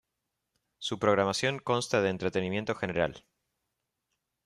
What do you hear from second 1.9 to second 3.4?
de entretenimiento general.